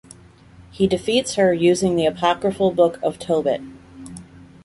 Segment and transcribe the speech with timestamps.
[0.71, 3.61] He defeats her using the Apocryphal Book of Tobit.